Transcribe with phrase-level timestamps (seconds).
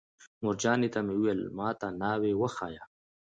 [0.43, 2.83] مورجانې ته مې ویل: ما ته ناوې وښایه.